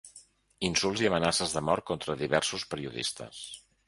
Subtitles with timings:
[0.69, 3.43] Insults i amenaces de mort contra diversos periodistes.